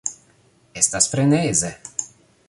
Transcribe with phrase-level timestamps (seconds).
[0.81, 1.71] Estas freneze!